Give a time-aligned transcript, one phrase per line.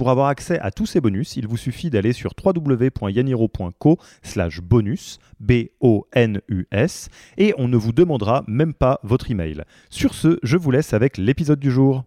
[0.00, 5.18] Pour avoir accès à tous ces bonus, il vous suffit d'aller sur www.yaniro.co slash bonus,
[5.40, 9.62] B-O-N-U-S, et on ne vous demandera même pas votre email.
[9.90, 12.04] Sur ce, je vous laisse avec l'épisode du jour.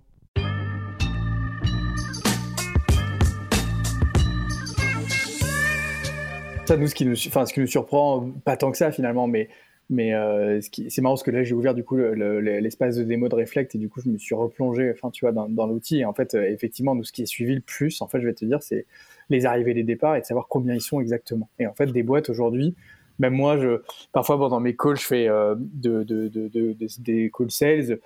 [6.65, 9.27] Ça, nous, ce qui nous, enfin, ce qui nous surprend, pas tant que ça finalement,
[9.27, 9.49] mais
[9.89, 13.35] mais euh, c'est marrant parce que là, j'ai ouvert du coup l'espace de démo de
[13.35, 15.99] Reflect et du coup, je me suis replongé, enfin, tu vois, dans, l'outil.
[15.99, 18.25] Et en fait, euh, effectivement, nous, ce qui est suivi le plus, en fait, je
[18.25, 18.85] vais te dire, c'est
[19.29, 21.49] les arrivées et les départs et de savoir combien ils sont exactement.
[21.59, 22.75] Et en fait, des boîtes aujourd'hui,
[23.19, 27.51] même moi, je, parfois pendant mes calls, je fais euh, de, de, de, des calls
[27.51, 27.99] sales.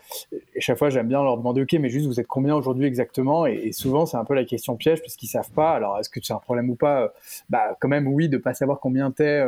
[0.54, 3.46] Et chaque fois, j'aime bien leur demander, OK, mais juste, vous êtes combien aujourd'hui exactement?
[3.46, 5.72] Et, souvent, c'est un peu la question piège parce qu'ils savent pas.
[5.72, 7.14] Alors, est-ce que c'est un problème ou pas?
[7.50, 9.46] Bah, quand même, oui, de pas savoir combien t'es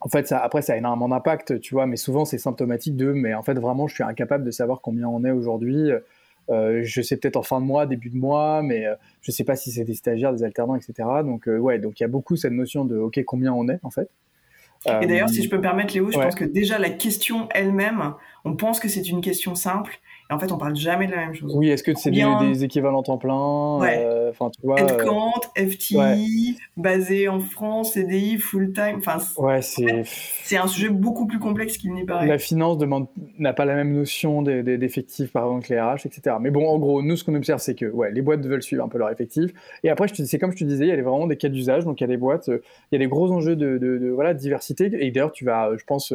[0.00, 3.12] en fait, ça, après, ça a énormément d'impact, tu vois, mais souvent c'est symptomatique de,
[3.12, 5.90] mais en fait, vraiment, je suis incapable de savoir combien on est aujourd'hui.
[6.50, 9.44] Euh, je sais peut-être en fin de mois, début de mois, mais euh, je sais
[9.44, 11.08] pas si c'est des stagiaires, des alternants, etc.
[11.22, 13.78] Donc, euh, ouais, donc il y a beaucoup cette notion de, OK, combien on est,
[13.82, 14.10] en fait.
[14.86, 18.14] Et d'ailleurs, si je peux me permettre, Léo, je pense que déjà la question elle-même,
[18.44, 21.34] on pense que c'est une question simple, en fait, on parle jamais de la même
[21.34, 21.52] chose.
[21.56, 24.80] Oui, est-ce que c'est des, équivalents temps plein euh, Enfin, tu vois.
[24.80, 28.98] Headcount, euh, FTI, basé en France, CDI, full time.
[28.98, 30.04] Enfin, ouais, c'est.
[30.04, 32.28] C'est un sujet beaucoup plus complexe qu'il n'y paraît.
[32.28, 36.36] La finance demande n'a pas la même notion d'effectifs par exemple que les RH, etc.
[36.40, 38.84] Mais bon, en gros, nous, ce qu'on observe, c'est que ouais, les boîtes veulent suivre
[38.84, 39.50] un peu leur effectif.
[39.82, 41.84] Et après, c'est comme je te disais, il y a vraiment des cas d'usage.
[41.84, 44.10] Donc, il y a des boîtes, euh, il y a des gros enjeux de, de
[44.10, 44.90] voilà, diversité.
[44.92, 46.14] Et d'ailleurs, tu vas, je pense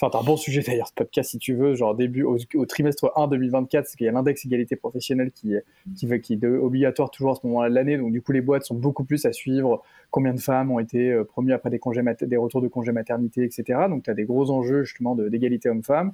[0.00, 3.10] Enfin, t'as un bon sujet d'ailleurs, ce podcast, si tu veux, genre début au, trimestre
[3.16, 5.54] 1 2024, parce qu'il y a l'index égalité professionnelle qui,
[5.96, 7.98] qui, qui est obligatoire toujours à ce moment-là de l'année.
[7.98, 11.10] Donc, du coup, les boîtes sont beaucoup plus à suivre combien de femmes ont été
[11.10, 13.86] euh, promues après des, congés des retours de congés maternité, etc.
[13.88, 16.12] Donc, tu as des gros enjeux justement d'égalité homme-femme.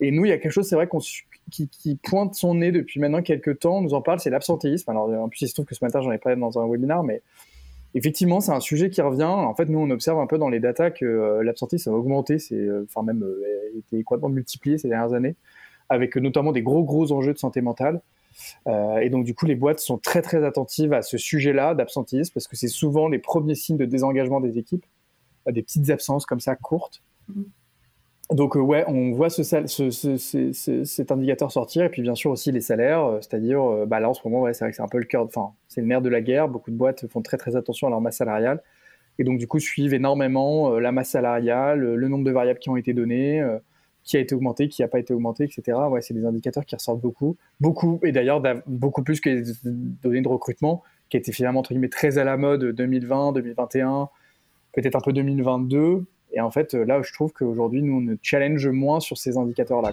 [0.00, 0.88] Et nous, il y a quelque chose, c'est vrai,
[1.50, 4.90] qui, qui, pointe son nez depuis maintenant quelques temps, on nous en parle, c'est l'absentéisme.
[4.90, 7.02] Alors, en plus, il se trouve que ce matin, j'en ai parlé dans un webinaire,
[7.02, 7.22] mais
[7.94, 9.24] effectivement, c'est un sujet qui revient.
[9.24, 12.38] En fait, nous, on observe un peu dans les datas que euh, l'absentéisme a augmenté,
[12.38, 13.42] c'est, euh, enfin même euh,
[13.78, 15.36] été complètement multiplié ces dernières années,
[15.88, 18.00] avec notamment des gros gros enjeux de santé mentale.
[18.66, 22.48] et donc, du coup, les boîtes sont très très attentives à ce sujet-là d'absentéisme parce
[22.48, 24.86] que c'est souvent les premiers signes de désengagement des équipes,
[25.46, 27.02] des petites absences comme ça courtes.
[28.32, 29.42] Donc ouais, on voit ce,
[30.84, 34.08] cet indicateur sortir et puis bien sûr aussi les salaires, euh, c'est-à-dire euh, bah là
[34.08, 36.00] en ce moment c'est vrai que c'est un peu le cœur, enfin c'est le nerf
[36.00, 36.48] de la guerre.
[36.48, 38.62] Beaucoup de boîtes font très très attention à leur masse salariale
[39.18, 42.70] et donc du coup suivent énormément euh, la masse salariale, le nombre de variables qui
[42.70, 43.44] ont été données,
[44.02, 45.78] qui a été augmenté, qui n'a pas été augmenté, etc.
[45.90, 49.42] Ouais, c'est des indicateurs qui ressortent beaucoup, beaucoup et d'ailleurs beaucoup plus que les
[50.02, 54.08] données de recrutement qui étaient finalement entre guillemets très à la mode 2020, 2021,
[54.72, 59.00] peut-être un peu 2022 et en fait, là, je trouve qu'aujourd'hui, nous, on challenge moins
[59.00, 59.92] sur ces indicateurs-là.